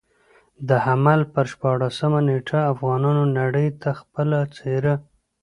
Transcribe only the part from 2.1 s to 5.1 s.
نېټه افغانانو نړۍ ته خپله څېره.